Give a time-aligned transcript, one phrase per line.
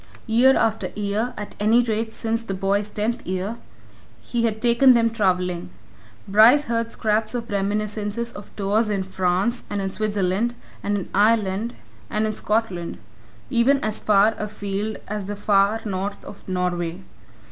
[0.25, 3.57] Year after year at any rate since the boy's tenth year
[4.19, 5.69] he had taken them travelling;
[6.27, 11.75] Bryce heard scraps of reminiscences of tours in France, and in Switzerland, and in Ireland,
[12.09, 12.97] and in Scotland
[13.51, 17.01] even as far afield as the far north of Norway.